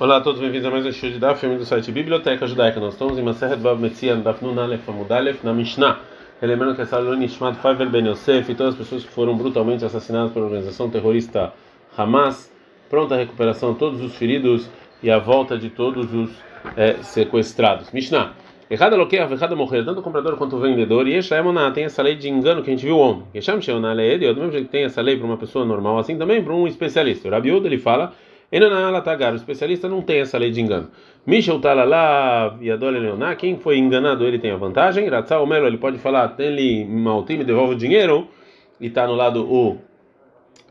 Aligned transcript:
Olá 0.00 0.16
a 0.16 0.20
todos, 0.20 0.40
bem-vindos 0.40 0.66
a 0.66 0.72
mais 0.72 0.84
um 0.84 0.90
show 0.90 1.08
de 1.08 1.20
Daf, 1.20 1.38
filme 1.38 1.56
do 1.56 1.64
site 1.64 1.92
Biblioteca 1.92 2.48
Judaica. 2.48 2.80
Nós 2.80 2.94
estamos 2.94 3.16
em 3.16 3.22
Maseret 3.22 3.60
Bab 3.60 3.80
Metzian, 3.80 4.18
Daf 4.18 4.44
Nun 4.44 4.60
Alef 4.60 4.90
Amudalef, 4.90 5.44
na 5.44 5.52
Mishnah. 5.52 6.00
Lembrando 6.42 6.74
que 6.74 6.82
essa 6.82 6.96
aluna 6.96 7.28
chamada 7.28 7.58
Faivel 7.58 7.88
Ben 7.90 8.08
Yosef 8.08 8.50
e 8.50 8.56
todas 8.56 8.74
as 8.74 8.78
pessoas 8.80 9.04
que 9.04 9.10
foram 9.12 9.36
brutalmente 9.36 9.84
assassinadas 9.84 10.32
pela 10.32 10.46
organização 10.46 10.90
terrorista 10.90 11.52
Hamas, 11.96 12.52
pronta 12.90 13.14
a 13.14 13.18
recuperação 13.18 13.72
de 13.72 13.78
todos 13.78 14.00
os 14.00 14.16
feridos 14.16 14.68
e 15.00 15.12
a 15.12 15.20
volta 15.20 15.56
de 15.56 15.70
todos 15.70 16.12
os 16.12 16.30
é, 16.76 16.94
sequestrados. 16.94 17.92
Mishnah. 17.92 18.32
Errada 18.68 18.96
loqueia, 18.96 19.28
errada 19.30 19.54
morrer, 19.54 19.84
tanto 19.84 20.00
o 20.00 20.02
comprador 20.02 20.36
quanto 20.36 20.56
o 20.56 20.58
vendedor. 20.58 21.06
E 21.06 21.14
Eshaemona 21.18 21.70
tem 21.70 21.84
essa 21.84 22.02
lei 22.02 22.16
de 22.16 22.28
engano 22.28 22.64
que 22.64 22.70
a 22.70 22.74
gente 22.74 22.84
viu 22.84 22.98
ontem. 22.98 23.26
Yesham 23.36 23.60
Sheona 23.60 23.92
Leed, 23.92 24.22
do 24.22 24.40
mesmo 24.40 24.50
jeito 24.50 24.64
que 24.64 24.72
tem 24.72 24.82
essa 24.82 25.00
lei 25.00 25.16
para 25.16 25.24
uma 25.24 25.36
pessoa 25.36 25.64
normal, 25.64 25.98
assim 25.98 26.18
também 26.18 26.42
para 26.42 26.52
um 26.52 26.66
especialista. 26.66 27.28
O 27.28 27.30
Rabiúdo 27.30 27.68
ele 27.68 27.78
fala 27.78 28.12
o 28.52 29.34
especialista 29.34 29.88
não 29.88 30.02
tem 30.02 30.20
essa 30.20 30.38
lei 30.38 30.50
de 30.50 30.60
engano. 30.60 30.90
Michel 31.26 31.58
Talalá, 31.60 32.56
Yadol 32.60 32.90
Leoná, 32.90 33.34
quem 33.34 33.56
foi 33.58 33.78
enganado 33.78 34.24
ele 34.26 34.38
tem 34.38 34.50
a 34.50 34.56
vantagem. 34.56 35.08
Ratzal 35.08 35.46
Melo, 35.46 35.66
ele 35.66 35.78
pode 35.78 35.98
falar, 35.98 36.28
tem 36.28 36.46
ele 36.46 36.84
maltim, 36.84 37.38
me 37.38 37.44
devolve 37.44 37.74
o 37.74 37.76
dinheiro, 37.76 38.28
e 38.80 38.86
está 38.88 39.06
no 39.06 39.14
lado 39.14 39.44
o 39.44 39.78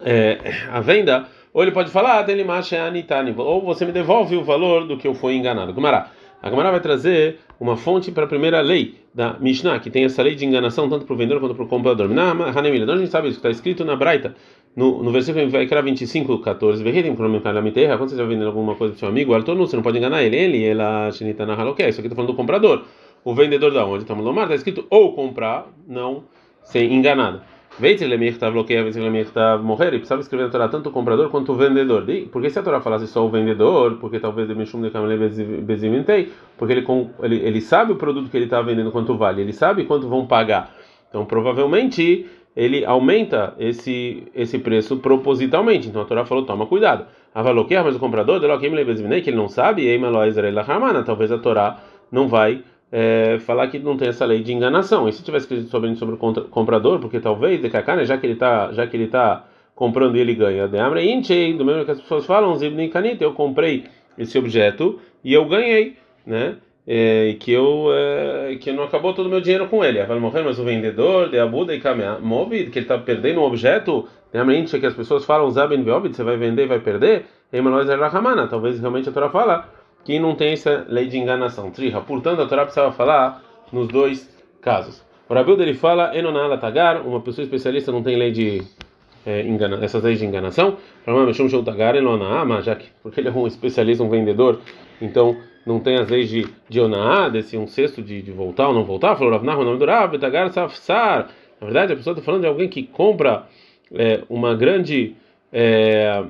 é, 0.02 0.38
a 0.72 0.80
venda. 0.80 1.26
Ou 1.54 1.62
ele 1.62 1.72
pode 1.72 1.92
falar, 1.92 2.24
tem 2.24 2.40
ele 2.40 2.50
anitani, 2.80 3.34
ou 3.38 3.62
você 3.62 3.86
me 3.86 3.92
devolve 3.92 4.36
o 4.36 4.44
valor 4.44 4.86
do 4.88 4.98
que 4.98 5.08
eu 5.08 5.14
fui 5.14 5.36
enganado. 5.36 5.74
Gumará. 5.74 6.10
A 6.42 6.50
Gumará 6.50 6.72
vai 6.72 6.82
trazer 6.82 7.40
uma 7.60 7.78
fonte 7.78 8.12
para 8.12 8.26
a 8.26 8.28
primeira 8.28 8.60
lei 8.60 8.96
da 9.14 9.38
Mishnah, 9.40 9.80
que 9.80 9.90
tem 9.90 10.04
essa 10.04 10.22
lei 10.22 10.36
de 10.36 10.46
enganação 10.46 10.90
tanto 10.90 11.06
para 11.06 11.14
o 11.14 11.18
vendedor 11.18 11.40
quanto 11.40 11.56
para 11.56 11.64
o 11.64 11.68
comprador. 11.68 12.10
Hanemila, 12.56 12.94
a 12.94 12.98
gente 12.98 13.10
sabe 13.10 13.30
isso, 13.30 13.38
está 13.38 13.50
escrito 13.50 13.86
na 13.86 13.96
Braita, 13.96 14.36
no, 14.76 15.04
no 15.04 15.12
versículo 15.12 15.48
vai 15.50 15.68
criar 15.68 15.82
25, 15.82 16.40
14, 16.40 16.84
quando 17.98 18.10
você 18.10 18.18
já 18.18 18.24
vendendo 18.26 18.48
alguma 18.48 18.76
coisa 18.76 18.94
para 18.94 19.00
seu 19.00 19.08
amigo, 19.08 19.34
você 19.68 19.76
não 19.76 19.84
pode 19.84 19.98
enganar 19.98 20.24
ele, 20.24 20.36
ele, 20.36 20.66
ela, 20.66 21.12
Shinita 21.12 21.46
Nahaloké, 21.46 21.90
isso 21.90 22.00
aqui 22.00 22.08
está 22.08 22.16
falando 22.16 22.32
do 22.32 22.36
comprador. 22.36 22.84
O 23.24 23.36
vendedor 23.36 23.72
da 23.72 23.86
onde? 23.86 24.04
Está 24.04 24.16
Lomar, 24.16 24.46
está 24.46 24.56
escrito 24.56 24.86
ou 24.90 25.14
comprar, 25.14 25.68
não 25.88 26.24
ser 26.64 26.92
enganado. 26.92 27.42
morrer, 29.58 29.88
e 29.88 29.98
precisava 29.98 30.22
escrever 30.22 30.44
na 30.44 30.50
Torá 30.50 30.68
tanto 30.68 30.90
o 30.90 30.92
comprador 30.92 31.30
quanto 31.30 31.54
o 31.54 31.56
vendedor. 31.56 32.06
Porque 32.32 32.50
se 32.50 32.60
a 32.60 32.64
Torá 32.64 32.80
falasse 32.82 33.08
só 33.08 33.26
o 33.26 33.30
vendedor, 33.30 33.98
porque 34.00 34.20
talvez 34.20 34.50
porque 36.58 36.74
ele, 36.74 36.86
ele, 37.24 37.36
ele 37.38 37.62
sabe 37.62 37.94
o 37.94 37.96
produto 37.96 38.30
que 38.30 38.38
ele 38.38 38.46
está 38.46 38.62
vendendo 38.62 38.92
quanto 38.92 39.18
vale, 39.18 39.42
ele 39.42 39.54
sabe 39.54 39.86
quanto 39.86 40.08
vão 40.08 40.28
pagar. 40.28 40.76
Então 41.10 41.26
provavelmente 41.26 42.28
ele 42.56 42.86
aumenta 42.86 43.54
esse 43.58 44.24
esse 44.36 44.60
preço 44.60 44.98
propositalmente. 44.98 45.88
Então 45.88 46.02
a 46.02 46.06
Torá 46.06 46.26
falou: 46.26 46.46
toma 46.46 46.66
cuidado. 46.66 47.06
Avaloquear, 47.34 47.84
mas 47.84 47.96
o 47.96 48.00
comprador, 48.00 48.40
que 49.22 49.30
ele 49.30 49.38
não 49.38 49.50
sabe, 49.50 49.86
talvez 51.04 51.32
a 51.32 51.38
Torá 51.38 51.80
não 52.12 52.28
vai 52.28 52.64
é, 52.92 53.40
falar 53.40 53.68
que 53.70 53.80
não 53.80 53.98
tem 53.98 54.10
essa 54.10 54.24
lei 54.24 54.44
de 54.44 54.54
enganação. 54.54 55.10
E 55.10 55.14
se 55.14 55.24
tivesse 55.24 55.46
escrito 55.46 55.68
sobre, 55.72 55.96
sobre 55.96 56.14
o 56.14 56.18
comprador, 56.50 57.00
porque 57.00 57.20
talvez, 57.20 57.60
de 57.60 57.72
cacana, 57.72 58.06
já 58.06 58.20
que 58.20 58.28
ele 58.28 58.34
está 58.34 58.72
tá 59.08 59.48
comprando 59.74 60.16
e 60.16 60.20
ele 60.20 60.36
ganha, 60.36 60.68
de 60.68 60.78
amre 60.78 61.02
do 61.58 61.66
mesmo 61.66 61.86
que 61.86 61.92
as 61.92 62.00
pessoas 62.00 62.24
falam, 62.24 62.52
eu 63.24 63.34
comprei 63.34 63.86
esse 64.16 64.38
objeto 64.38 65.00
e 65.24 65.34
eu 65.34 65.46
ganhei, 65.46 65.98
né? 66.24 66.58
É, 66.88 67.36
que 67.40 67.52
eu 67.52 67.88
é, 67.94 68.56
que 68.60 68.72
não 68.72 68.84
acabou 68.84 69.14
todo 69.14 69.28
o 69.28 69.30
meu 69.30 69.42
dinheiro 69.42 69.68
com 69.68 69.84
ele. 69.84 70.04
Vai 70.04 70.20
morrer, 70.20 70.44
mas 70.44 70.60
o 70.60 70.64
vendedor 70.64 71.30
de 71.30 71.40
Abuda 71.40 71.74
e 71.74 71.80
Kameamovid, 71.80 72.70
que 72.70 72.80
ele 72.80 72.86
está 72.86 72.98
perdendo 72.98 73.40
um 73.42 73.44
objeto, 73.44 74.08
realmente 74.32 74.78
que 74.80 74.86
as 74.86 74.94
pessoas 74.94 75.26
falam 75.26 75.50
Zaben 75.50 75.84
Veovid, 75.84 76.16
você 76.16 76.24
vai 76.24 76.38
vender 76.38 76.64
e 76.64 76.68
vai 76.68 76.80
perder. 76.80 77.26
Emanois 77.52 77.88
Rahamana, 77.88 78.48
talvez 78.48 78.80
realmente 78.80 79.08
a 79.08 79.12
Torá 79.12 79.30
fala 79.30 79.70
que 80.04 80.20
não 80.20 80.36
tem 80.36 80.54
essa 80.54 80.86
lei 80.90 81.08
de 81.08 81.18
enganação. 81.18 81.72
Triha, 81.72 82.02
portanto 82.02 82.42
a 82.42 82.48
Torá 82.48 82.64
precisava 82.64 82.92
falar 82.92 83.42
nos 83.72 83.88
dois 83.88 84.30
casos. 84.62 85.04
O 85.30 85.34
Rabil 85.34 85.56
dele 85.56 85.74
fala 85.74 86.16
Enonala 86.18 86.58
Tagar, 86.58 87.08
uma 87.08 87.22
pessoa 87.22 87.44
especialista 87.44 87.92
não 87.92 88.04
tem 88.04 88.18
lei 88.18 88.32
de 88.32 88.62
é, 89.26 89.42
engana, 89.42 89.84
essas 89.84 90.04
leis 90.04 90.20
de 90.20 90.26
enganação. 90.26 90.78
Já 92.62 92.76
que 92.76 92.88
porque 93.02 93.22
ele 93.22 93.30
é 93.30 93.32
um 93.32 93.48
especialista, 93.48 94.04
um 94.04 94.10
vendedor, 94.10 94.60
então 95.02 95.38
não 95.66 95.80
tem 95.80 95.98
as 95.98 96.10
leis 96.10 96.30
de, 96.30 96.46
de 96.68 96.80
Onaá, 96.80 97.30
desse 97.30 97.58
um 97.58 97.68
cesto 97.68 98.02
de, 98.02 98.22
de 98.22 98.32
voltar 98.32 98.68
ou 98.68 98.74
não 98.74 98.84
voltar, 98.84 99.16
falou 99.16 99.32
Rav 99.32 99.44
o 99.60 99.64
nome 99.64 99.80
Betagar 100.12 100.50
Safsar. 100.52 101.30
Na 101.60 101.66
verdade, 101.68 101.94
a 101.94 101.96
pessoa 101.96 102.14
está 102.14 102.24
falando 102.24 102.42
de 102.42 102.48
alguém 102.48 102.68
que 102.68 102.84
compra 102.84 103.48
é, 103.94 104.22
uma 104.30 104.56
grande. 104.56 105.16
É, 105.52 106.24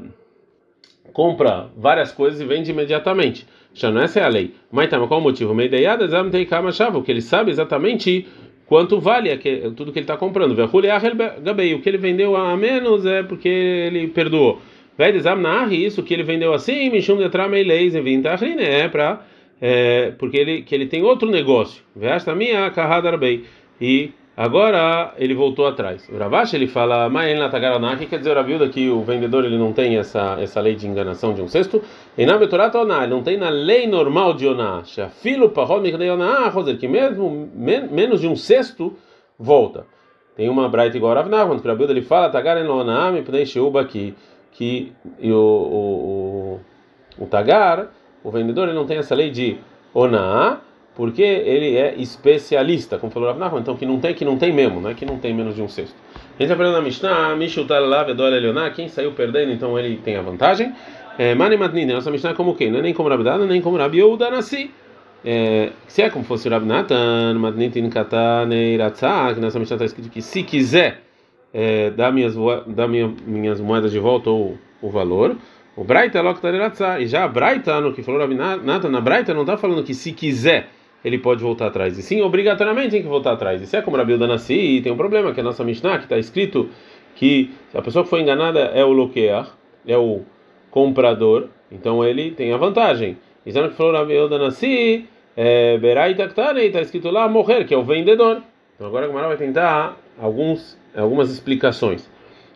compra 1.11 1.69
várias 1.77 2.11
coisas 2.11 2.41
e 2.41 2.45
vende 2.45 2.71
imediatamente. 2.71 3.47
Já 3.73 3.89
não 3.89 4.01
essa 4.01 4.19
é 4.19 4.23
a 4.23 4.27
lei. 4.27 4.53
Mas 4.71 4.89
tá, 4.89 4.99
qual 5.07 5.19
o 5.19 5.23
motivo? 5.23 5.51
O 5.51 7.03
que 7.03 7.11
ele 7.11 7.21
sabe 7.21 7.51
exatamente 7.51 8.27
quanto 8.65 8.99
vale 8.99 9.29
tudo 9.75 9.91
que 9.91 9.99
ele 9.99 10.03
está 10.03 10.17
comprando. 10.17 10.51
O 10.51 11.81
que 11.81 11.89
ele 11.89 11.97
vendeu 11.97 12.35
a 12.35 12.55
menos 12.55 13.05
é 13.05 13.23
porque 13.23 13.49
ele 13.49 14.07
perdoou. 14.07 14.61
Isso 15.71 16.03
que 16.03 16.13
ele 16.13 16.23
vendeu 16.23 16.53
assim, 16.53 16.89
Mishum 16.89 17.17
Detrameilez, 17.17 17.95
é 17.95 18.87
para 18.87 19.21
é, 19.65 20.11
porque 20.19 20.37
ele 20.37 20.61
que 20.61 20.75
ele 20.75 20.87
tem 20.87 21.03
outro 21.03 21.29
negócio. 21.29 21.83
Vesta 21.95 22.35
minha 22.35 22.69
bem 23.17 23.43
e 23.79 24.11
agora 24.35 25.13
ele 25.17 25.33
voltou 25.33 25.65
atrás. 25.65 26.07
O 26.09 26.17
Ravash 26.17 26.53
ele 26.53 26.67
fala, 26.67 27.09
mas 27.09 27.39
na 27.39 27.95
que 27.95 28.05
quer 28.05 28.19
dizer 28.19 28.37
a 28.37 28.41
viúva 28.41 28.67
que 28.67 28.89
o 28.89 29.01
vendedor 29.01 29.45
ele 29.45 29.57
não 29.57 29.71
tem 29.71 29.97
essa 29.97 30.37
essa 30.39 30.59
lei 30.59 30.75
de 30.75 30.85
enganação 30.85 31.33
de 31.33 31.41
um 31.41 31.47
cesto. 31.47 31.81
E 32.17 32.25
na 32.25 32.37
Betorat 32.37 32.75
ele 32.75 33.07
não 33.07 33.23
tem 33.23 33.37
na 33.37 33.49
lei 33.49 33.87
normal 33.87 34.33
de 34.33 34.45
Oná. 34.47 34.83
Filo 35.21 35.49
parrot 35.49 35.81
que 36.77 36.87
mesmo 36.87 37.49
menos 37.89 38.19
de 38.19 38.27
um 38.27 38.35
cesto 38.35 38.97
volta. 39.39 39.85
Tem 40.35 40.49
uma 40.49 40.67
braita 40.67 40.97
igual 40.97 41.13
a 41.13 41.21
Ravnar, 41.21 41.47
quando 41.47 41.63
o 41.63 41.67
Rabiuda 41.67 41.93
ele 41.93 42.01
fala, 42.01 42.27
Tagar 42.27 42.57
en 42.57 42.67
Oná, 42.67 43.11
me 43.11 43.21
pnei 43.21 43.45
sheuba 43.45 43.81
aqui 43.81 44.15
que 44.53 44.93
o, 45.19 45.31
o, 45.31 46.59
o, 47.17 47.25
Tagar, 47.25 47.87
o 48.23 48.31
vendedor, 48.31 48.67
ele 48.67 48.77
não 48.77 48.85
tem 48.85 48.97
essa 48.97 49.13
lei 49.13 49.29
de 49.29 49.57
Oná, 49.93 50.59
porque 50.95 51.23
ele 51.23 51.75
é 51.75 51.95
especialista, 51.95 52.99
como 52.99 53.11
falou 53.11 53.33
Rav 53.33 53.59
então 53.59 53.75
que 53.75 53.85
não 53.85 53.99
tem, 53.99 54.13
que 54.13 54.23
não 54.23 54.37
tem 54.37 54.53
mesmo, 54.53 54.79
né? 54.79 54.93
que 54.93 55.05
não 55.05 55.17
tem 55.17 55.33
menos 55.33 55.55
de 55.55 55.61
um 55.61 55.67
sexto. 55.67 55.95
A 56.37 56.41
gente 56.41 56.53
aprendendo 56.53 56.77
na 56.77 56.81
Mishnah, 56.81 57.35
Mishutar 57.35 57.81
lá, 57.81 58.03
Vedor 58.03 58.31
Elioná, 58.31 58.69
quem 58.69 58.87
saiu 58.87 59.11
perdendo, 59.11 59.51
então 59.51 59.77
ele 59.77 59.97
tem 59.97 60.15
a 60.15 60.21
vantagem. 60.21 60.73
É, 61.17 61.35
Mani 61.35 61.57
Matnine, 61.57 61.93
nossa 61.93 62.09
Mishnah 62.11 62.31
é 62.31 62.33
como 62.33 62.55
quem? 62.55 62.71
Não 62.71 62.79
é 62.79 62.81
nem 62.81 62.93
como 62.93 63.09
Rabdana, 63.09 63.45
nem 63.45 63.61
como 63.61 63.77
Rabi 63.77 63.97
Yehuda 63.97 64.29
Nassi. 64.29 64.71
É, 65.25 65.71
se 65.87 66.01
é 66.01 66.09
como 66.09 66.25
fosse 66.25 66.49
Rabi 66.49 66.65
Natan, 66.65 67.35
Matnitin 67.35 67.89
Katane 67.89 68.73
Iratzah, 68.73 69.33
que 69.33 69.39
nessa 69.39 69.59
Mishnah 69.59 69.75
está 69.75 69.85
escrito 69.85 70.09
que 70.09 70.21
se 70.21 70.43
quiser 70.43 71.02
é, 71.53 71.91
dar, 71.91 72.11
minhas, 72.11 72.35
dar 72.67 72.87
minha, 72.87 73.13
minhas 73.25 73.61
moedas 73.61 73.91
de 73.91 73.99
volta 73.99 74.29
ou 74.29 74.57
o 74.81 74.89
valor. 74.89 75.35
O 75.75 75.83
Braita 75.83 76.19
é 76.19 77.01
E 77.01 77.07
já 77.07 77.23
a 77.23 77.27
Braita, 77.27 77.79
no 77.81 77.93
que 77.93 78.03
falou 78.03 78.19
Ravinata, 78.19 78.89
na 78.89 79.01
Braita 79.01 79.33
não 79.33 79.41
está 79.41 79.57
falando 79.57 79.83
que 79.83 79.93
se 79.93 80.11
quiser 80.11 80.69
ele 81.03 81.17
pode 81.17 81.43
voltar 81.43 81.67
atrás. 81.67 81.97
E 81.97 82.01
sim, 82.01 82.21
obrigatoriamente 82.21 82.91
tem 82.91 83.01
que 83.01 83.07
voltar 83.07 83.33
atrás. 83.33 83.61
E 83.61 83.67
se 83.67 83.75
é 83.75 83.81
como 83.81 83.97
Rabi 83.97 84.17
Danassi, 84.17 84.79
tem 84.81 84.91
um 84.91 84.97
problema, 84.97 85.33
que 85.33 85.41
a 85.41 85.43
nossa 85.43 85.63
Mishnah, 85.63 85.97
que 85.97 86.05
está 86.05 86.17
escrito 86.17 86.69
que 87.15 87.51
a 87.73 87.81
pessoa 87.81 88.03
que 88.03 88.09
foi 88.09 88.21
enganada 88.21 88.59
é 88.59 88.83
o 88.85 88.91
Loquear, 88.91 89.49
é 89.85 89.97
o 89.97 90.21
comprador, 90.71 91.49
então 91.71 92.03
ele 92.03 92.31
tem 92.31 92.53
a 92.53 92.57
vantagem. 92.57 93.17
E 93.45 93.51
no 93.51 93.69
que 93.69 93.75
falou 93.75 93.91
Rabi 93.91 94.13
Danassi, 94.29 95.05
é, 95.35 95.77
Beraita 95.77 96.23
está 96.23 96.81
escrito 96.81 97.09
lá 97.09 97.27
morrer, 97.27 97.65
que 97.65 97.73
é 97.73 97.77
o 97.77 97.83
vendedor. 97.83 98.41
Então 98.75 98.87
agora 98.87 99.05
a 99.05 99.07
Gamara 99.07 99.27
vai 99.27 99.37
tentar 99.37 99.97
alguns, 100.19 100.77
algumas 100.95 101.31
explicações. 101.31 102.09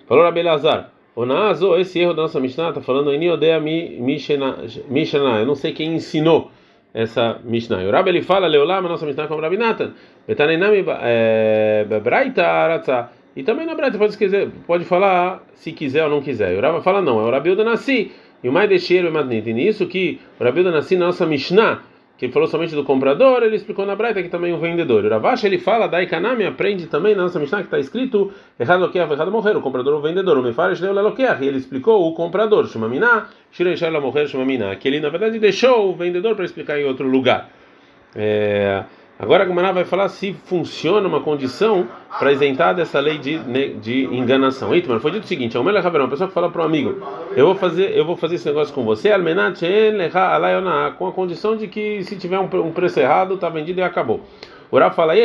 Falou 0.07 0.23
Rabi 0.23 0.43
Lazar, 0.43 0.91
Onazo, 1.15 1.75
esse 1.77 1.99
erro 1.99 2.13
da 2.13 2.23
nossa 2.23 2.39
Mishnah 2.39 2.69
está 2.69 2.81
falando 2.81 3.11
em 3.11 3.17
Niodea 3.17 3.59
Mishnah, 3.59 5.39
eu 5.39 5.45
não 5.45 5.55
sei 5.55 5.73
quem 5.73 5.95
ensinou 5.95 6.51
essa 6.93 7.39
Mishnah. 7.43 7.83
O 7.83 7.91
Rabi 7.91 8.09
ele 8.09 8.21
fala, 8.21 8.47
Leolam, 8.47 8.85
a 8.85 8.89
nossa 8.89 9.05
Mishnah 9.05 9.25
é 9.25 9.27
como 9.27 9.41
Rabi 9.41 9.57
Natan, 9.57 9.93
Betanenami 10.27 10.85
eh, 11.01 11.85
Aratza. 12.41 13.09
E 13.37 13.43
também 13.43 13.67
na 13.67 13.75
Braita 13.75 13.99
pode, 13.99 14.17
quiser, 14.17 14.49
pode 14.65 14.83
falar 14.83 15.43
se 15.53 15.71
quiser 15.71 16.03
ou 16.05 16.09
não 16.09 16.21
quiser. 16.21 16.57
O 16.57 16.59
Rabi 16.59 16.83
fala 16.83 17.03
não, 17.03 17.19
é 17.19 17.23
o 17.23 17.29
Rabi 17.29 17.55
Nassi. 17.63 18.11
E 18.43 18.49
o 18.49 18.51
mais 18.51 18.67
deixeiro 18.67 19.09
é 19.09 19.11
Madnit. 19.11 19.47
E 19.47 19.53
nisso 19.53 19.85
que 19.85 20.19
o 20.39 20.43
Rabi 20.43 20.63
Nassi, 20.63 20.95
nossa 20.95 21.23
Mishnah, 21.23 21.83
que 22.17 22.29
falou 22.29 22.47
somente 22.47 22.73
do 22.73 22.83
comprador, 22.83 23.43
ele 23.43 23.55
explicou 23.55 23.85
na 23.85 23.95
Braita 23.95 24.23
que 24.23 24.29
também 24.29 24.51
o 24.51 24.57
vendedor. 24.57 25.05
O 25.05 25.09
Ravash 25.09 25.43
ele 25.43 25.59
fala 25.59 25.87
da 25.87 26.01
Ikanami, 26.01 26.45
aprende 26.45 26.87
também 26.87 27.15
na 27.15 27.23
nossa 27.23 27.39
Mishnah 27.39 27.59
que 27.59 27.65
está 27.65 27.77
escrito 27.77 28.31
errado 28.59 28.81
loquear, 28.81 29.11
errado 29.11 29.31
morrer, 29.31 29.55
o 29.55 29.61
comprador 29.61 29.93
ou 29.93 29.99
o 29.99 30.01
vendedor. 30.01 30.35
O 30.37 30.41
Mefaresh 30.41 30.79
deu 30.79 30.93
loquear, 30.93 31.41
e 31.43 31.47
ele 31.47 31.57
explicou 31.57 32.07
o 32.07 32.13
comprador, 32.15 32.65
Shumamina, 32.67 33.27
Shirei 33.51 33.75
la 33.91 34.01
morrer, 34.01 34.27
Shumamina, 34.27 34.75
que 34.75 34.87
ele 34.87 34.99
na 34.99 35.09
verdade 35.09 35.37
deixou 35.37 35.91
o 35.91 35.95
vendedor 35.95 36.35
para 36.35 36.45
explicar 36.45 36.79
em 36.79 36.85
outro 36.85 37.07
lugar. 37.07 37.49
É, 38.15 38.83
Agora 39.19 39.43
a 39.43 39.47
Gemara 39.47 39.73
vai 39.73 39.83
falar 39.83 40.09
se 40.09 40.33
funciona 40.45 41.07
uma 41.07 41.21
condição 41.21 41.87
para 42.19 42.31
isentar 42.31 42.75
dessa 42.75 42.99
lei 42.99 43.17
de, 43.17 43.39
de 43.79 44.05
enganação. 44.05 44.73
Eita, 44.75 44.99
foi 44.99 45.11
dito 45.11 45.23
o 45.23 45.27
seguinte: 45.27 45.57
uma 46.03 46.09
pessoa 46.09 46.27
que 46.27 46.33
fala 46.33 46.51
para 46.51 46.61
um 46.61 46.65
amigo, 46.65 47.01
eu 47.35 47.47
vou 47.47 47.55
fazer, 47.55 47.97
eu 47.97 48.05
vou 48.05 48.15
fazer 48.15 48.35
esse 48.35 48.45
negócio 48.45 48.73
com 48.73 48.83
você, 48.83 49.09
com 50.97 51.07
a 51.07 51.11
condição 51.11 51.57
de 51.57 51.67
que 51.67 52.03
se 52.03 52.15
tiver 52.15 52.37
um, 52.39 52.71
preço 52.71 52.99
errado, 52.99 53.33
está 53.33 53.49
vendido 53.49 53.79
e 53.79 53.83
acabou. 53.83 54.21
O 54.69 54.77
Rav 54.77 54.93
fala, 54.93 55.15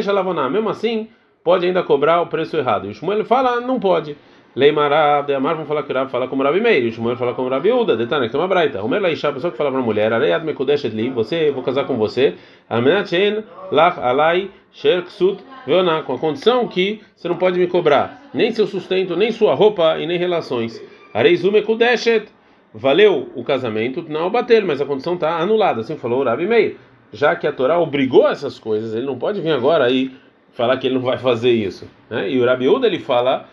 mesmo 0.48 0.70
assim, 0.70 1.08
pode 1.44 1.66
ainda 1.66 1.82
cobrar 1.82 2.22
o 2.22 2.26
preço 2.28 2.56
errado. 2.56 2.86
E 2.86 2.90
o 2.90 2.94
Shmuel 2.94 3.24
fala, 3.26 3.60
não 3.60 3.78
pode. 3.78 4.16
Leimarab, 4.54 5.26
de 5.26 5.34
Amar, 5.34 5.56
vão 5.56 5.64
falar 5.64 5.82
que 5.82 5.90
o 5.90 5.94
Rav 5.94 6.10
fala 6.10 6.28
como 6.28 6.42
Rabi 6.42 6.60
Meir, 6.60 6.86
o 6.86 6.92
Shmuel 6.92 7.16
fala 7.16 7.32
como 7.32 7.48
Rabi 7.48 7.72
Uda, 7.72 7.96
Detana, 7.96 8.26
que 8.26 8.32
tem 8.32 8.40
uma. 8.40 8.46
O 8.82 8.88
Mer 8.88 9.00
Laisha, 9.00 9.28
a 9.28 9.32
pessoa 9.32 9.50
que 9.50 9.56
fala 9.56 9.70
para 9.70 9.80
a 9.80 9.82
mulher, 9.82 10.12
Areiad 10.12 10.44
Mekudeshet 10.44 10.94
Li, 10.94 11.08
você, 11.08 11.50
vou 11.50 11.62
casar 11.62 11.86
com 11.86 11.96
você, 11.96 12.34
Almenachen, 12.68 13.44
Lach, 13.70 13.98
Alai, 13.98 14.50
Sherksut, 14.70 15.42
Veoná, 15.66 16.02
com 16.02 16.14
a 16.14 16.18
condição 16.18 16.68
que 16.68 17.00
você 17.16 17.28
não 17.28 17.36
pode 17.36 17.58
me 17.58 17.66
cobrar 17.66 18.22
nem 18.34 18.50
seu 18.50 18.66
sustento, 18.66 19.16
nem 19.16 19.32
sua 19.32 19.54
roupa 19.54 19.98
e 19.98 20.06
nem 20.06 20.18
relações. 20.18 20.82
Areizu 21.14 21.50
Mekudeshet, 21.50 22.26
valeu 22.74 23.30
o 23.34 23.42
casamento, 23.42 24.04
não 24.06 24.30
bater, 24.30 24.64
mas 24.64 24.80
a 24.80 24.84
condição 24.86 25.14
está 25.14 25.38
anulada, 25.38 25.80
assim 25.80 25.96
falou 25.96 26.20
o 26.20 26.24
Rabi 26.24 26.46
Meir. 26.46 26.76
Já 27.10 27.36
que 27.36 27.46
a 27.46 27.52
Torá 27.52 27.78
obrigou 27.78 28.28
essas 28.28 28.58
coisas, 28.58 28.94
ele 28.94 29.06
não 29.06 29.18
pode 29.18 29.40
vir 29.40 29.52
agora 29.52 29.84
aí 29.84 30.10
falar 30.52 30.76
que 30.76 30.86
ele 30.86 30.94
não 30.94 31.02
vai 31.02 31.18
fazer 31.18 31.50
isso. 31.50 31.86
Né? 32.08 32.30
E 32.30 32.40
o 32.40 32.44
Rabi 32.44 32.68
Uda, 32.68 32.86
ele 32.86 32.98
fala 32.98 33.48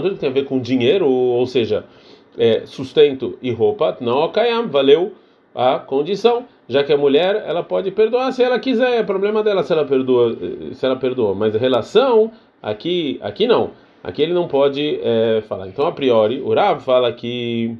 tudo 0.00 0.14
que 0.14 0.20
tem 0.20 0.30
a 0.30 0.32
ver 0.32 0.44
com 0.44 0.60
dinheiro, 0.60 1.08
ou 1.08 1.46
seja, 1.46 1.84
é, 2.38 2.64
sustento 2.66 3.38
e 3.42 3.50
roupa, 3.50 3.96
não 4.00 4.28
kayam, 4.30 4.68
valeu 4.68 5.12
a 5.54 5.78
condição, 5.78 6.46
já 6.68 6.82
que 6.82 6.92
a 6.92 6.96
mulher 6.96 7.44
ela 7.46 7.62
pode 7.62 7.90
perdoar 7.90 8.32
se 8.32 8.42
ela 8.42 8.58
quiser, 8.58 9.00
é 9.00 9.02
problema 9.02 9.42
dela 9.42 9.62
se 9.62 9.72
ela 9.72 9.84
perdoa, 9.84 10.36
se 10.72 10.84
ela 10.86 10.96
perdoa, 10.96 11.34
mas 11.34 11.54
a 11.54 11.58
relação 11.58 12.30
aqui, 12.62 13.18
aqui 13.20 13.46
não, 13.46 13.70
aqui 14.02 14.22
ele 14.22 14.32
não 14.32 14.48
pode 14.48 14.98
é, 15.02 15.42
falar. 15.46 15.68
Então 15.68 15.86
a 15.86 15.92
priori, 15.92 16.40
o 16.40 16.54
Rav 16.54 16.80
fala 16.80 17.12
que 17.12 17.76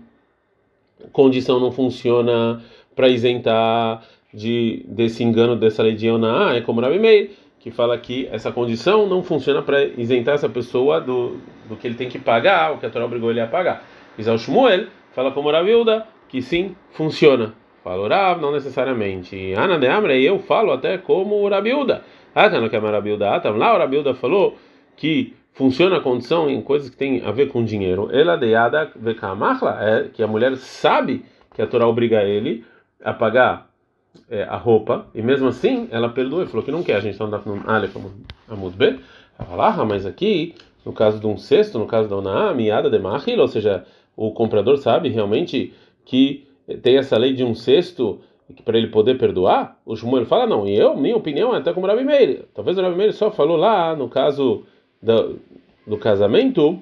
condição 1.13 1.59
não 1.59 1.73
funciona 1.73 2.63
para 2.95 3.09
isentar 3.09 4.03
de 4.33 4.85
desse 4.87 5.23
engano 5.23 5.57
dessa 5.57 5.83
lei 5.83 5.95
de 5.95 6.07
é 6.09 6.61
como 6.63 6.81
Rabi 6.81 6.99
Meir 6.99 7.31
que 7.62 7.70
fala 7.70 7.97
que 7.97 8.29
essa 8.32 8.50
condição 8.50 9.06
não 9.06 9.23
funciona 9.23 9.62
para 9.62 9.85
isentar 9.85 10.35
essa 10.35 10.49
pessoa 10.49 11.00
do, 11.00 11.37
do 11.69 11.76
que 11.76 11.87
ele 11.87 11.94
tem 11.94 12.09
que 12.09 12.19
pagar, 12.19 12.73
o 12.73 12.79
que 12.79 12.87
a 12.87 12.91
Torá 12.91 13.05
obrigou 13.05 13.31
ele 13.31 13.41
a 13.41 13.47
pagar. 13.47 13.85
Isao 14.19 14.37
Shmuel 14.37 14.88
fala 15.12 15.31
como 15.31 15.49
Ravilda 15.49 16.05
que 16.29 16.43
sim, 16.43 16.75
funciona. 16.91 17.55
Fala 17.85 18.09
Rav, 18.09 18.41
não 18.41 18.50
necessariamente. 18.50 19.53
Ana 19.53 19.79
de 19.79 19.87
Amra, 19.87 20.17
eu 20.17 20.41
falo 20.41 20.73
até 20.73 20.99
como 20.99 21.49
Rabilda. 21.49 22.03
Ah, 22.35 22.49
não 22.49 22.69
que 22.69 22.75
é 22.75 22.79
Rabilda. 22.81 23.31
Ah, 23.31 23.50
lá 23.50 23.75
o 23.75 23.79
Rabilda 23.79 24.12
falou 24.14 24.56
que 24.97 25.35
funciona 25.53 25.99
a 25.99 26.00
condição 26.00 26.50
em 26.50 26.61
coisas 26.62 26.91
que 26.91 26.97
tem 26.97 27.23
a 27.25 27.31
ver 27.31 27.47
com 27.47 27.64
dinheiro. 27.64 28.09
Ela 28.12 28.37
deada 28.37 28.91
vekamachla, 28.97 29.79
é 29.81 30.09
que 30.12 30.23
a 30.23 30.26
mulher 30.26 30.56
sabe 30.56 31.25
que 31.55 31.62
a 31.62 31.67
Torá 31.67 31.87
obriga 31.87 32.25
ele 32.25 32.64
a 33.05 33.12
pagar 33.12 33.69
é, 34.29 34.43
a 34.44 34.56
roupa, 34.56 35.06
e 35.14 35.23
mesmo 35.23 35.49
assim 35.49 35.88
ela 35.91 36.09
perdoou 36.09 36.43
e 36.43 36.47
falou 36.47 36.64
que 36.64 36.70
não 36.70 36.82
quer. 36.82 36.97
A 36.97 37.00
gente 37.00 37.12
está 37.12 37.26
no 37.26 37.62
Aleph 37.67 37.97
Amud 38.49 38.76
B. 38.76 38.99
Ela 39.38 39.85
mas 39.85 40.06
aqui, 40.06 40.55
no 40.85 40.93
caso 40.93 41.19
de 41.19 41.26
um 41.26 41.37
cesto, 41.37 41.79
no 41.79 41.87
caso 41.87 42.09
da 42.09 42.17
Onaá, 42.17 42.55
miada 42.55 42.91
de 42.91 42.99
Mahil, 42.99 43.41
ou 43.41 43.49
seja, 43.49 43.85
o 44.17 44.31
comprador 44.32 44.76
sabe 44.79 45.09
realmente 45.09 45.73
que 46.05 46.47
tem 46.82 46.97
essa 46.97 47.17
lei 47.17 47.32
de 47.32 47.44
um 47.44 47.55
cesto 47.55 48.20
para 48.64 48.76
ele 48.76 48.88
poder 48.88 49.17
perdoar, 49.17 49.79
o 49.87 49.97
Shmuel 49.97 50.26
fala 50.26 50.47
não, 50.47 50.69
e 50.69 50.76
eu, 50.76 50.94
minha 50.94 51.17
opinião 51.17 51.55
é 51.55 51.59
até 51.59 51.73
como 51.73 51.87
o 51.87 51.88
Rabi 51.88 52.05
Meir. 52.05 52.44
Talvez 52.55 52.76
o 52.76 52.82
Rabi 52.82 52.97
Meir 52.97 53.12
só 53.14 53.31
falou 53.31 53.56
lá 53.56 53.97
no 53.97 54.09
caso 54.09 54.64
do, 55.00 55.38
do 55.87 55.97
casamento 55.97 56.79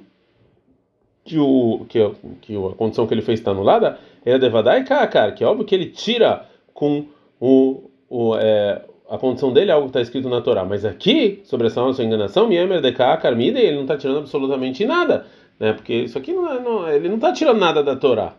que, 1.24 1.38
o, 1.38 1.86
que, 1.88 1.98
que 2.40 2.56
a 2.56 2.74
condição 2.74 3.06
que 3.06 3.14
ele 3.14 3.22
fez 3.22 3.38
está 3.38 3.52
anulada, 3.52 3.98
é 4.24 4.38
devadai 4.38 4.84
kakar, 4.84 5.34
que 5.34 5.44
é 5.44 5.46
óbvio 5.46 5.64
que 5.64 5.74
ele 5.74 5.86
tira 5.86 6.46
com 6.74 7.06
o, 7.40 7.90
o, 8.08 8.36
é, 8.36 8.82
a 9.08 9.18
condição 9.18 9.52
dele 9.52 9.70
é 9.70 9.74
algo 9.74 9.86
que 9.86 9.90
está 9.90 10.00
escrito 10.00 10.28
na 10.28 10.40
Torá. 10.40 10.64
Mas 10.64 10.84
aqui, 10.84 11.40
sobre 11.44 11.66
essa 11.66 11.80
nossa 11.80 12.04
enganação, 12.04 12.46
Miemer 12.46 12.80
de 12.80 12.92
Karmida, 12.92 13.58
ele 13.58 13.76
não 13.76 13.82
está 13.82 13.96
tirando 13.96 14.18
absolutamente 14.18 14.84
nada. 14.84 15.26
Né? 15.58 15.72
Porque 15.72 15.94
isso 15.94 16.16
aqui 16.16 16.32
não, 16.32 16.52
é, 16.52 16.60
não 16.60 16.88
ele 16.88 17.08
não 17.08 17.16
está 17.16 17.32
tirando 17.32 17.58
nada 17.58 17.82
da 17.82 17.96
Torá. 17.96 18.36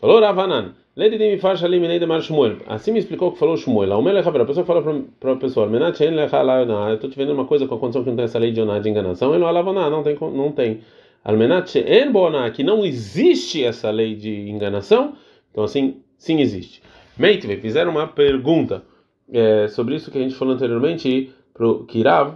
Falou 0.00 0.20
Ravanan. 0.20 0.74
Assim 2.66 2.90
me 2.90 2.98
explicou 2.98 3.28
o 3.28 3.32
que 3.32 3.38
falou 3.38 3.56
Shmuel. 3.56 3.92
A 3.92 4.44
pessoa 4.44 4.66
fala 4.66 4.82
para 5.20 5.32
a 5.32 5.36
pessoa: 5.36 5.68
Eu 5.68 6.94
estou 6.94 7.08
te 7.08 7.16
vendo 7.16 7.32
uma 7.32 7.44
coisa 7.44 7.66
com 7.68 7.74
a 7.76 7.78
condição 7.78 8.02
que 8.02 8.10
não 8.10 8.16
tem 8.16 8.24
essa 8.24 8.38
lei 8.38 8.50
de 8.50 8.60
de 8.60 8.88
enganação. 8.88 9.32
Ele 9.32 9.44
não 9.44 9.90
não 9.90 10.02
tem. 10.02 10.18
Não 10.20 10.52
tem. 10.52 10.80
Que 12.54 12.62
não 12.64 12.84
existe 12.84 13.62
essa 13.64 13.90
lei 13.90 14.16
de 14.16 14.50
enganação. 14.50 15.14
Então, 15.52 15.62
assim, 15.62 16.02
sim 16.16 16.40
existe. 16.40 16.82
Meitve, 17.18 17.56
fizeram 17.56 17.90
uma 17.90 18.06
pergunta 18.06 18.82
é, 19.32 19.68
sobre 19.68 19.96
isso 19.96 20.10
que 20.10 20.18
a 20.18 20.20
gente 20.20 20.34
falou 20.34 20.54
anteriormente 20.54 21.34
para 21.52 21.66
o 21.66 21.84
Kirav, 21.84 22.34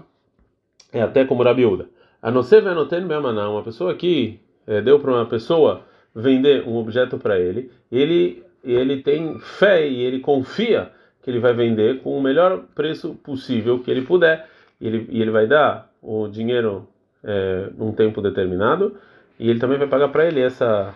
é 0.93 1.01
até 1.01 1.25
como 1.25 1.43
Rabiuda. 1.43 1.89
A 2.21 2.31
não 2.31 2.43
ser 2.43 2.63
venoten 2.63 3.07
beamaná, 3.07 3.49
uma 3.49 3.63
pessoa 3.63 3.95
que 3.95 4.41
é, 4.67 4.81
deu 4.81 4.99
para 4.99 5.13
uma 5.13 5.27
pessoa 5.27 5.83
vender 6.15 6.67
um 6.67 6.77
objeto 6.77 7.17
para 7.19 7.39
ele, 7.39 7.71
ele 7.91 8.43
ele 8.65 9.03
tem 9.03 9.39
fé 9.41 9.89
e 9.89 10.03
ele 10.03 10.21
confia 10.21 10.91
que 11.23 11.31
ele 11.31 11.39
vai 11.39 11.53
vender 11.53 12.01
com 12.01 12.17
o 12.17 12.23
melhor 12.23 12.65
preço 12.75 13.15
possível 13.15 13.79
que 13.81 13.91
ele 13.91 14.03
puder, 14.03 14.49
e 14.81 14.87
ele, 14.87 15.07
e 15.11 15.21
ele 15.21 15.31
vai 15.31 15.47
dar 15.47 15.91
o 16.01 16.29
dinheiro 16.29 16.89
é, 17.23 17.69
num 17.77 17.93
tempo 17.93 18.21
determinado, 18.21 18.97
e 19.39 19.49
ele 19.49 19.61
também 19.61 19.79
vai 19.79 19.87
pagar 19.87 20.09
para 20.09 20.27
ele 20.27 20.41
essa, 20.41 20.95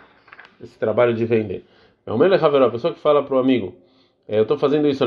esse 0.62 0.78
trabalho 0.78 1.14
de 1.14 1.24
vender. 1.24 1.64
É 2.06 2.12
o 2.12 2.16
Melech 2.16 2.44
a 2.44 2.70
pessoa 2.70 2.94
que 2.94 3.00
fala 3.00 3.24
para 3.24 3.34
o 3.34 3.38
amigo, 3.38 3.74
é, 4.28 4.38
eu 4.38 4.42
estou 4.42 4.56
fazendo 4.56 4.86
isso 4.86 5.04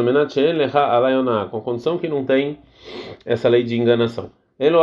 com 1.49 1.57
a 1.57 1.61
condição 1.61 1.97
que 1.97 2.09
não 2.09 2.25
tem 2.25 2.57
essa 3.25 3.47
lei 3.47 3.63
de 3.63 3.77
enganação. 3.77 4.31
Elo 4.59 4.79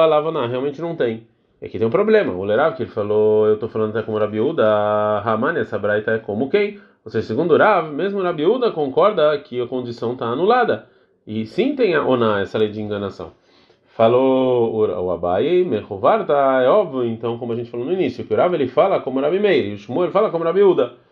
realmente 0.49 0.81
não 0.81 0.97
tem. 0.97 1.27
É 1.61 1.69
que 1.69 1.79
tem 1.79 1.87
um 1.87 1.91
problema. 1.91 2.33
O 2.33 2.43
Lerav 2.43 2.75
que 2.75 2.83
ele 2.85 2.91
falou, 2.91 3.47
eu 3.47 3.55
estou 3.55 3.69
falando 3.69 3.91
até 3.91 4.03
como 4.03 4.19
Rabiúda, 4.19 5.21
Ramani, 5.21 5.61
essa 5.61 5.79
braita 5.79 6.13
é 6.13 6.19
como 6.19 6.49
quem? 6.49 6.79
Ou 7.05 7.11
seja, 7.11 7.27
segundo 7.27 7.55
o 7.55 7.59
Rav, 7.59 7.91
mesmo 7.93 8.23
Rabiúda 8.23 8.71
concorda 8.71 9.39
que 9.39 9.61
a 9.61 9.67
condição 9.67 10.15
está 10.15 10.27
anulada. 10.27 10.87
E 11.27 11.45
sim 11.47 11.75
tem 11.75 11.95
a 11.95 12.03
ona, 12.03 12.41
essa 12.41 12.57
lei 12.59 12.71
de 12.71 12.81
enganação. 12.81 13.33
Falou 13.87 14.75
o 14.75 15.11
Abai, 15.11 15.65
Mechovarta, 15.65 16.33
é 16.63 16.69
óbvio, 16.69 17.05
então, 17.05 17.39
como 17.39 17.53
a 17.53 17.57
gente 17.57 17.71
falou 17.71 17.85
no 17.85 17.93
início, 17.93 18.25
que 18.25 18.35
o 18.35 18.37
Rav 18.37 18.55
ele 18.55 18.69
fala 18.69 19.01
como 19.01 19.21
Rabi 19.21 19.39
Meir, 19.39 19.67
e 19.67 19.75
o 19.75 19.79
Shmuel 19.79 20.11
fala 20.11 20.31
como 20.31 20.45
Rabiúda. 20.45 21.06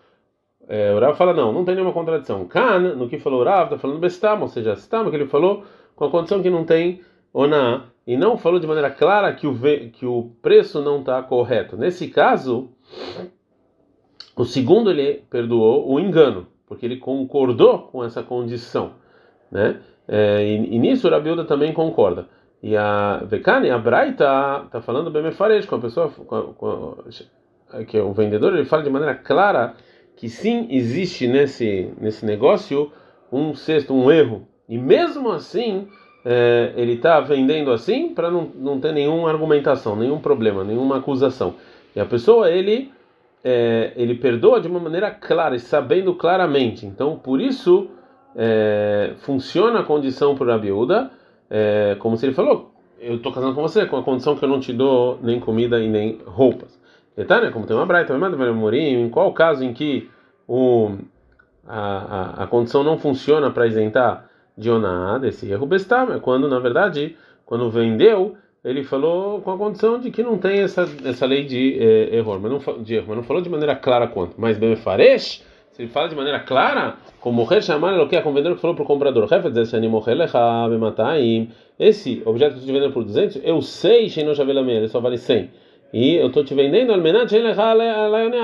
É, 0.68 0.92
o 0.94 0.98
Rav 0.98 1.16
fala, 1.16 1.34
não, 1.34 1.52
não 1.52 1.64
tem 1.64 1.74
nenhuma 1.74 1.92
contradição. 1.92 2.46
Kan, 2.46 2.78
no 2.94 3.08
que 3.08 3.18
falou 3.18 3.40
o 3.40 3.44
Rav, 3.44 3.64
está 3.64 3.78
falando 3.78 4.00
Bestam, 4.00 4.40
ou 4.40 4.48
seja, 4.48 4.74
Stam, 4.76 5.10
que 5.10 5.16
ele 5.16 5.26
falou 5.26 5.64
com 5.94 6.04
a 6.04 6.10
condição 6.10 6.42
que 6.42 6.50
não 6.50 6.64
tem 6.64 7.00
Oná, 7.32 7.84
e 8.06 8.16
não 8.16 8.36
falou 8.36 8.60
de 8.60 8.66
maneira 8.66 8.90
clara 8.90 9.32
que 9.32 9.46
o, 9.46 9.58
que 9.92 10.06
o 10.06 10.30
preço 10.40 10.80
não 10.80 11.00
está 11.00 11.22
correto. 11.22 11.76
Nesse 11.76 12.08
caso, 12.08 12.70
o 14.36 14.44
segundo 14.44 14.90
ele 14.90 15.24
perdoou 15.30 15.90
o 15.90 15.98
engano, 15.98 16.46
porque 16.66 16.86
ele 16.86 16.98
concordou 16.98 17.88
com 17.88 18.04
essa 18.04 18.22
condição. 18.22 18.92
Né? 19.50 19.80
É, 20.06 20.44
e, 20.44 20.76
e, 20.76 20.78
nisso 20.78 21.08
o 21.08 21.10
Rabilda 21.10 21.44
também 21.44 21.72
concorda. 21.72 22.28
E 22.62 22.76
a 22.76 23.22
Vekane, 23.24 23.70
a 23.70 23.78
Braita, 23.78 24.62
está 24.66 24.80
falando 24.80 25.10
bem 25.10 25.22
mefarejo 25.22 25.68
com 25.68 25.76
a 25.76 25.80
pessoa, 25.80 26.08
com 26.08 26.54
com 26.54 26.96
a, 27.70 27.84
que 27.84 27.98
é 27.98 28.02
o 28.02 28.12
vendedor, 28.12 28.54
ele 28.54 28.64
fala 28.64 28.82
de 28.82 28.90
maneira 28.90 29.14
clara 29.14 29.74
que 30.16 30.28
sim 30.28 30.66
existe 30.70 31.26
nesse 31.26 31.90
nesse 32.00 32.24
negócio 32.24 32.92
um 33.32 33.54
sexto, 33.54 33.94
um 33.94 34.10
erro. 34.10 34.46
E 34.68 34.78
mesmo 34.78 35.30
assim, 35.30 35.88
é, 36.24 36.72
ele 36.76 36.94
está 36.94 37.20
vendendo 37.20 37.70
assim 37.70 38.14
para 38.14 38.30
não, 38.30 38.50
não 38.54 38.80
ter 38.80 38.92
nenhuma 38.92 39.30
argumentação, 39.30 39.96
nenhum 39.96 40.18
problema, 40.18 40.64
nenhuma 40.64 40.98
acusação. 40.98 41.54
E 41.94 42.00
a 42.00 42.06
pessoa, 42.06 42.50
ele 42.50 42.90
é, 43.44 43.92
ele 43.94 44.14
perdoa 44.14 44.60
de 44.60 44.66
uma 44.66 44.80
maneira 44.80 45.10
clara 45.10 45.54
e 45.54 45.60
sabendo 45.60 46.14
claramente. 46.14 46.86
Então, 46.86 47.16
por 47.16 47.40
isso, 47.40 47.88
é, 48.34 49.12
funciona 49.18 49.80
a 49.80 49.82
condição 49.82 50.34
para 50.34 50.54
a 50.54 50.58
biúda, 50.58 51.10
é, 51.50 51.96
como 51.98 52.16
se 52.16 52.24
ele 52.24 52.34
falou: 52.34 52.72
eu 52.98 53.16
estou 53.16 53.30
casando 53.30 53.54
com 53.54 53.60
você 53.60 53.84
com 53.84 53.96
a 53.96 54.02
condição 54.02 54.34
que 54.34 54.44
eu 54.44 54.48
não 54.48 54.58
te 54.58 54.72
dou 54.72 55.18
nem 55.22 55.38
comida 55.38 55.78
e 55.78 55.88
nem 55.88 56.18
roupas. 56.24 56.82
Etânia, 57.16 57.50
como 57.50 57.66
tem 57.66 57.76
uma 57.76 57.86
braita, 57.86 58.12
em 58.14 59.08
qual 59.08 59.32
caso 59.32 59.62
em 59.62 59.72
que 59.72 60.10
o, 60.48 60.96
a, 61.66 62.40
a, 62.40 62.44
a 62.44 62.46
condição 62.46 62.82
não 62.82 62.98
funciona 62.98 63.50
para 63.50 63.66
isentar 63.66 64.28
de 64.56 64.70
oná 64.70 65.18
desse 65.18 65.50
erro 65.50 65.66
bestam, 65.66 66.12
é 66.12 66.20
quando, 66.20 66.48
na 66.48 66.58
verdade, 66.58 67.16
quando 67.44 67.70
vendeu, 67.70 68.36
ele 68.64 68.82
falou 68.82 69.40
com 69.40 69.52
a 69.52 69.58
condição 69.58 69.98
de 69.98 70.10
que 70.10 70.22
não 70.22 70.38
tem 70.38 70.60
essa, 70.60 70.88
essa 71.04 71.26
lei 71.26 71.44
de 71.44 71.76
eh, 71.78 72.16
erro, 72.16 72.38
mas 72.40 72.50
não, 72.50 72.82
de 72.82 72.94
erro, 72.94 73.06
mas 73.08 73.16
não 73.16 73.22
falou 73.22 73.42
de 73.42 73.48
maneira 73.48 73.76
clara 73.76 74.06
quanto. 74.06 74.34
Mas 74.38 74.56
Bemefaresh, 74.56 75.44
se 75.72 75.82
ele 75.82 75.90
fala 75.90 76.08
de 76.08 76.14
maneira 76.14 76.40
clara, 76.40 76.96
como 77.20 77.36
morrer 77.36 77.62
chamar 77.62 77.94
ele 77.94 78.06
quer, 78.06 78.22
como 78.22 78.34
vendedor 78.34 78.54
que 78.56 78.62
falou 78.62 78.74
para 78.74 78.84
o 78.84 78.86
comprador, 78.86 79.28
esse 81.78 82.22
objeto 82.24 82.52
que 82.52 82.56
eu 82.56 82.60
estou 82.60 82.60
te 82.60 82.72
vendendo 82.72 82.92
por 82.92 83.04
200, 83.04 83.40
eu 83.44 83.60
sei 83.60 84.08
que 84.08 84.20
ele 84.20 84.88
só 84.88 85.00
vale 85.00 85.18
100. 85.18 85.50
E 85.96 86.16
eu 86.16 86.26
estou 86.26 86.42
te 86.42 86.52
vendendo, 86.54 86.92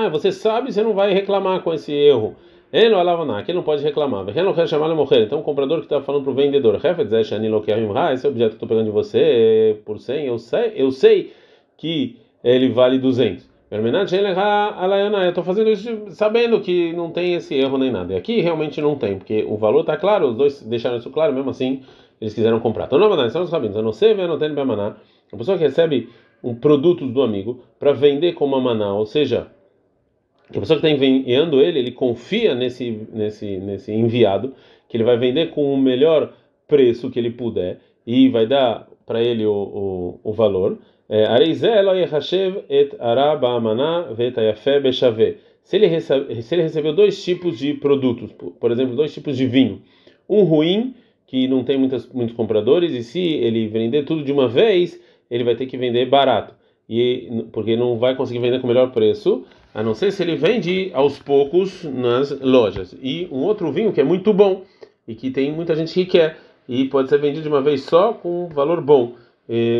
você 0.09 0.31
sabe, 0.31 0.71
você 0.71 0.81
não 0.81 0.93
vai 0.93 1.13
reclamar 1.13 1.61
com 1.61 1.73
esse 1.73 1.91
erro. 1.91 2.33
Ele 2.71 2.95
ele 2.95 3.53
não 3.53 3.61
pode 3.61 3.83
reclamar. 3.83 4.23
Não. 4.23 5.21
Então 5.21 5.39
o 5.39 5.43
comprador 5.43 5.79
que 5.79 5.83
está 5.83 5.99
falando 5.99 6.23
para 6.23 6.31
o 6.31 6.33
vendedor, 6.33 6.79
esse 8.13 8.25
objeto 8.25 8.51
que 8.51 8.55
estou 8.55 8.69
pegando 8.69 8.85
de 8.85 8.91
você 8.91 9.81
por 9.83 9.99
100, 9.99 10.27
eu 10.27 10.39
sei, 10.39 10.71
eu 10.77 10.91
sei 10.91 11.33
que 11.77 12.15
ele 12.41 12.69
vale 12.69 12.97
200. 12.97 13.51
Eu 13.69 15.29
estou 15.29 15.43
fazendo 15.43 15.69
isso 15.69 16.05
sabendo 16.11 16.61
que 16.61 16.93
não 16.93 17.11
tem 17.11 17.33
esse 17.33 17.53
erro 17.53 17.77
nem 17.77 17.91
nada. 17.91 18.13
E 18.13 18.15
aqui 18.15 18.39
realmente 18.39 18.79
não 18.79 18.95
tem, 18.95 19.17
porque 19.17 19.43
o 19.45 19.57
valor 19.57 19.81
está 19.81 19.97
claro, 19.97 20.29
os 20.29 20.35
dois 20.37 20.61
deixaram 20.61 20.95
isso 20.95 21.09
claro, 21.09 21.33
mesmo 21.33 21.49
assim 21.49 21.81
eles 22.21 22.33
quiseram 22.33 22.61
comprar. 22.61 22.85
Então, 22.85 22.97
não, 22.97 23.29
são 23.29 23.43
os 23.43 23.51
rabinos. 23.51 23.75
Não 23.83 23.91
sei, 23.91 24.13
eu 24.13 24.27
não 24.27 24.37
maná. 24.63 24.95
A 25.33 25.35
pessoa 25.35 25.57
que 25.57 25.63
recebe 25.65 26.07
um 26.43 26.55
produto 26.55 27.05
do 27.07 27.21
amigo 27.21 27.63
para 27.79 27.91
vender 27.93 28.33
como 28.33 28.59
maná, 28.59 28.93
ou 28.93 29.05
seja, 29.05 29.51
a 30.49 30.59
pessoa 30.59 30.79
que 30.79 30.85
está 30.85 30.89
enviando 30.89 31.61
ele, 31.61 31.79
ele 31.79 31.91
confia 31.91 32.53
nesse, 32.53 33.07
nesse, 33.13 33.57
nesse 33.57 33.93
enviado, 33.93 34.53
que 34.89 34.97
ele 34.97 35.03
vai 35.03 35.17
vender 35.17 35.51
com 35.51 35.73
o 35.73 35.77
melhor 35.77 36.33
preço 36.67 37.09
que 37.09 37.17
ele 37.17 37.31
puder 37.31 37.79
e 38.05 38.27
vai 38.29 38.45
dar 38.45 38.87
para 39.05 39.21
ele 39.21 39.45
o, 39.45 39.53
o, 39.53 40.19
o 40.23 40.33
valor. 40.33 40.77
É, 41.07 41.25
se 45.63 45.77
ele, 45.77 45.87
recebe, 45.87 46.41
se 46.41 46.55
ele 46.55 46.63
recebeu 46.63 46.93
dois 46.93 47.23
tipos 47.23 47.57
de 47.57 47.73
produtos, 47.73 48.31
por 48.59 48.71
exemplo, 48.71 48.95
dois 48.95 49.13
tipos 49.13 49.37
de 49.37 49.45
vinho, 49.45 49.81
um 50.27 50.43
ruim, 50.43 50.95
que 51.27 51.47
não 51.47 51.63
tem 51.63 51.77
muitos, 51.77 52.11
muitos 52.11 52.35
compradores, 52.35 52.91
e 52.91 53.03
se 53.03 53.21
ele 53.21 53.67
vender 53.67 54.03
tudo 54.03 54.23
de 54.23 54.33
uma 54.33 54.49
vez, 54.49 55.01
ele 55.31 55.45
vai 55.45 55.55
ter 55.55 55.65
que 55.65 55.77
vender 55.77 56.05
barato, 56.07 56.53
e 56.87 57.45
porque 57.53 57.77
não 57.77 57.97
vai 57.97 58.15
conseguir 58.15 58.39
vender 58.39 58.59
com 58.59 58.67
o 58.67 58.67
melhor 58.67 58.91
preço, 58.91 59.45
a 59.73 59.81
não 59.81 59.95
ser 59.95 60.11
se 60.11 60.21
ele 60.21 60.35
vende 60.35 60.91
aos 60.93 61.17
poucos 61.17 61.85
nas 61.85 62.37
lojas. 62.41 62.93
E 63.01 63.27
um 63.31 63.37
outro 63.37 63.71
vinho 63.71 63.93
que 63.93 64.01
é 64.01 64.03
muito 64.03 64.33
bom, 64.33 64.63
e 65.07 65.15
que 65.15 65.31
tem 65.31 65.51
muita 65.51 65.73
gente 65.75 65.93
que 65.93 66.05
quer, 66.05 66.37
e 66.67 66.85
pode 66.85 67.09
ser 67.09 67.17
vendido 67.17 67.43
de 67.43 67.47
uma 67.47 67.61
vez 67.61 67.83
só 67.83 68.13
com 68.13 68.45
um 68.45 68.49
valor 68.49 68.81
bom. 68.81 69.13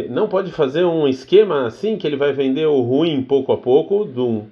Não 0.09 0.27
pode 0.27 0.51
fazer 0.51 0.83
um 0.83 1.07
esquema 1.07 1.65
assim 1.65 1.97
que 1.97 2.05
ele 2.05 2.17
vai 2.17 2.33
vender 2.33 2.65
o 2.65 2.81
ruim 2.81 3.23
pouco 3.23 3.53
a 3.53 3.57
pouco 3.57 4.03
do, 4.03 4.43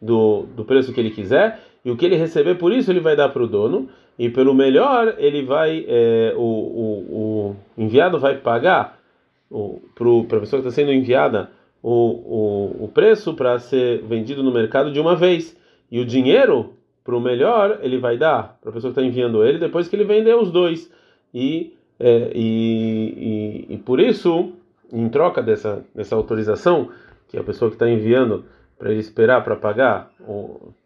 do, 0.00 0.42
do 0.54 0.64
preço 0.64 0.92
que 0.92 1.00
ele 1.00 1.10
quiser. 1.10 1.60
E 1.84 1.90
o 1.90 1.96
que 1.96 2.04
ele 2.04 2.16
receber 2.16 2.56
por 2.56 2.72
isso 2.72 2.90
ele 2.90 3.00
vai 3.00 3.16
dar 3.16 3.30
para 3.30 3.42
o 3.42 3.46
dono. 3.46 3.88
E 4.18 4.28
pelo 4.28 4.52
melhor 4.52 5.14
ele 5.16 5.42
vai 5.42 5.86
é, 5.88 6.34
o, 6.36 6.42
o, 6.42 7.06
o, 7.10 7.56
enviado 7.78 8.18
vai 8.18 8.36
pagar 8.36 8.97
para 9.50 10.38
a 10.38 10.40
pessoa 10.40 10.62
que 10.62 10.68
está 10.68 10.70
sendo 10.70 10.92
enviada 10.92 11.50
o, 11.82 11.90
o, 11.90 12.84
o 12.84 12.88
preço 12.88 13.34
para 13.34 13.58
ser 13.58 14.02
vendido 14.02 14.42
no 14.42 14.52
mercado 14.52 14.92
de 14.92 15.00
uma 15.00 15.16
vez. 15.16 15.56
E 15.90 16.00
o 16.00 16.04
dinheiro 16.04 16.74
para 17.02 17.16
o 17.16 17.20
melhor 17.20 17.80
ele 17.82 17.98
vai 17.98 18.18
dar. 18.18 18.58
Para 18.60 18.70
a 18.70 18.72
pessoa 18.72 18.92
que 18.92 19.00
está 19.00 19.08
enviando 19.08 19.44
ele 19.44 19.58
depois 19.58 19.88
que 19.88 19.96
ele 19.96 20.04
vender 20.04 20.34
os 20.34 20.50
dois. 20.50 20.90
E 21.32 21.72
é, 21.98 22.30
e, 22.34 23.66
e, 23.68 23.74
e, 23.74 23.78
por 23.78 23.98
isso, 23.98 24.52
em 24.92 25.08
troca 25.08 25.42
dessa, 25.42 25.84
dessa 25.94 26.14
autorização, 26.14 26.90
que 27.28 27.36
a 27.36 27.42
pessoa 27.42 27.70
que 27.70 27.74
está 27.74 27.88
enviando 27.90 28.44
para 28.78 28.90
ele 28.90 29.00
esperar 29.00 29.42
para 29.42 29.56
pagar, 29.56 30.12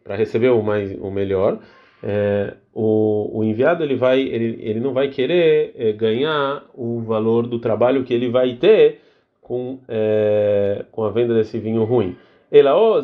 para 0.03 0.15
receber 0.15 0.49
o, 0.49 0.63
mais, 0.63 0.97
o 0.99 1.11
melhor, 1.11 1.59
é, 2.05 2.55
o, 2.73 3.39
o 3.39 3.43
enviado 3.45 3.81
ele, 3.81 3.95
vai, 3.95 4.19
ele, 4.19 4.59
ele 4.61 4.79
não 4.81 4.91
vai 4.91 5.07
querer 5.07 5.73
é, 5.77 5.93
ganhar 5.93 6.65
o 6.75 6.99
valor 6.99 7.47
do 7.47 7.59
trabalho 7.59 8.03
que 8.03 8.13
ele 8.13 8.29
vai 8.29 8.57
ter 8.57 8.99
com, 9.39 9.79
é, 9.87 10.85
com 10.91 11.05
a 11.05 11.09
venda 11.09 11.33
desse 11.33 11.57
vinho 11.57 11.85
ruim. 11.85 12.17
Ela, 12.51 12.75
ou 12.75 13.01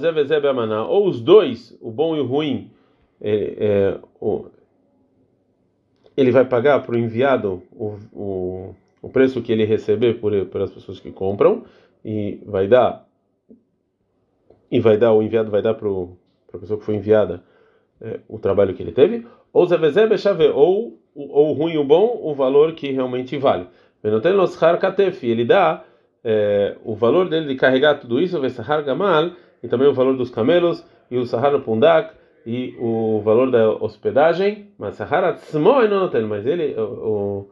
ou 0.89 1.07
os 1.07 1.21
dois, 1.21 1.77
o 1.81 1.89
bom 1.89 2.15
e 2.15 2.19
o 2.19 2.25
ruim, 2.25 2.69
é, 3.21 3.55
é, 3.57 3.99
o, 4.19 4.47
ele 6.17 6.31
vai 6.31 6.43
pagar 6.43 6.83
para 6.83 6.93
o 6.93 6.97
enviado 6.97 7.63
o, 7.71 7.95
o, 8.11 8.75
o 9.01 9.09
preço 9.09 9.41
que 9.41 9.51
ele 9.51 9.63
receber 9.63 10.19
por 10.19 10.33
pelas 10.47 10.71
pessoas 10.71 10.99
que 10.99 11.11
compram 11.11 11.63
e 12.03 12.41
vai 12.45 12.67
dar. 12.67 13.07
E 14.69 14.79
vai 14.79 14.97
dar 14.97 15.13
o 15.13 15.23
enviado 15.23 15.49
vai 15.49 15.61
dar 15.61 15.73
para 15.73 15.87
a 15.89 16.57
pessoa 16.59 16.77
que 16.77 16.85
foi 16.85 16.95
enviada 16.95 17.41
o 18.27 18.39
trabalho 18.39 18.73
que 18.73 18.81
ele 18.81 18.91
teve 18.91 19.25
ou 19.51 19.65
zevezebe 19.65 20.15
ou 20.53 20.97
ou 21.15 21.49
o 21.49 21.53
ruim 21.53 21.77
o 21.77 21.83
bom 21.83 22.19
o 22.23 22.33
valor 22.33 22.73
que 22.73 22.91
realmente 22.91 23.37
vale 23.37 23.67
ele 25.29 25.45
dá 25.45 25.83
é, 26.23 26.75
o 26.83 26.95
valor 26.95 27.29
dele 27.29 27.47
de 27.47 27.55
carregar 27.55 27.99
tudo 27.99 28.21
isso 28.21 28.39
vesahar 28.39 28.83
gamal 28.83 29.31
e 29.61 29.67
também 29.67 29.87
o 29.87 29.93
valor 29.93 30.15
dos 30.15 30.29
camelos 30.29 30.85
e 31.11 31.17
o 31.17 31.25
sahar 31.25 31.59
pundak 31.61 32.13
e 32.45 32.75
o 32.79 33.21
valor 33.23 33.51
da 33.51 33.69
hospedagem, 33.69 34.69
mas 34.77 34.95
Saharat 34.95 35.39
não 35.53 36.09
tem, 36.09 36.23
mas 36.23 36.45
ele, 36.45 36.73
o, 36.79 37.47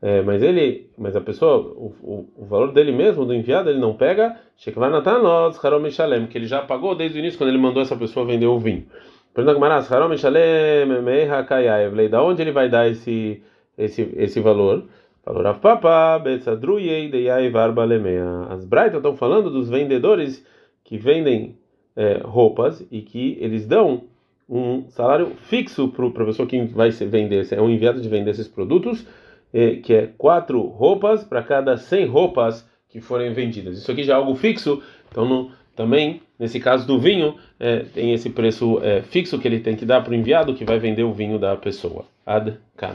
é, 0.00 0.22
mas 0.22 0.42
ele, 0.42 0.90
mas 0.96 1.14
a 1.14 1.20
pessoa, 1.20 1.58
o, 1.58 1.94
o, 2.02 2.28
o, 2.36 2.44
valor 2.46 2.72
dele 2.72 2.90
mesmo, 2.90 3.24
do 3.24 3.34
enviado, 3.34 3.68
ele 3.68 3.78
não 3.78 3.94
pega, 3.94 4.36
Harom 5.62 5.90
Shalem, 5.90 6.26
que 6.26 6.38
ele 6.38 6.46
já 6.46 6.62
pagou 6.62 6.94
desde 6.94 7.18
o 7.18 7.20
início 7.20 7.38
quando 7.38 7.50
ele 7.50 7.58
mandou 7.58 7.82
essa 7.82 7.96
pessoa 7.96 8.26
vender 8.26 8.46
o 8.46 8.58
vinho. 8.58 8.86
Pergunta 9.32 9.54
Gamaras, 9.54 9.90
Harom 9.90 10.16
Shalem, 10.16 11.02
Meha 11.02 11.44
Kayaev, 11.44 12.08
da 12.08 12.22
onde 12.22 12.42
ele 12.42 12.50
vai 12.50 12.68
dar 12.68 12.88
esse, 12.88 13.40
esse, 13.78 14.12
esse 14.16 14.40
valor? 14.40 14.86
Falou 15.22 15.42
Rav 15.42 15.60
Papa, 15.60 16.18
Betsadruyei, 16.18 17.08
Deyai 17.08 17.48
Varba 17.48 17.84
Lemea. 17.84 18.46
As 18.48 18.64
Braitas 18.64 18.96
estão 18.96 19.16
falando 19.16 19.48
dos 19.48 19.68
vendedores 19.68 20.44
que 20.82 20.98
vendem 20.98 21.56
é, 21.94 22.20
roupas 22.24 22.84
e 22.90 23.02
que 23.02 23.38
eles 23.40 23.66
dão 23.66 24.04
um 24.48 24.88
salário 24.88 25.36
fixo 25.42 25.88
para 25.88 26.06
a 26.06 26.26
pessoa 26.26 26.48
que 26.48 26.60
vai 26.64 26.90
vender, 26.90 27.46
é 27.52 27.62
um 27.62 27.70
enviado 27.70 28.00
de 28.00 28.08
vender 28.08 28.32
esses 28.32 28.48
produtos, 28.48 29.06
é, 29.54 29.76
que 29.76 29.94
é 29.94 30.08
quatro 30.18 30.60
roupas 30.60 31.22
para 31.22 31.40
cada 31.40 31.76
100 31.76 32.06
roupas 32.06 32.68
que 32.88 33.00
forem 33.00 33.32
vendidas. 33.32 33.78
Isso 33.78 33.92
aqui 33.92 34.02
já 34.02 34.14
é 34.14 34.16
algo 34.16 34.34
fixo, 34.34 34.82
então 35.08 35.24
não, 35.24 35.52
também 35.76 36.20
nesse 36.40 36.58
caso 36.58 36.86
do 36.86 36.98
vinho 36.98 37.36
é, 37.60 37.80
tem 37.80 38.14
esse 38.14 38.30
preço 38.30 38.80
é, 38.82 39.02
fixo 39.02 39.38
que 39.38 39.46
ele 39.46 39.60
tem 39.60 39.76
que 39.76 39.84
dar 39.84 40.00
para 40.00 40.12
o 40.12 40.14
enviado 40.14 40.54
que 40.54 40.64
vai 40.64 40.78
vender 40.78 41.04
o 41.04 41.12
vinho 41.12 41.38
da 41.38 41.54
pessoa. 41.54 42.06
Ad 42.24 42.56
can. 42.76 42.94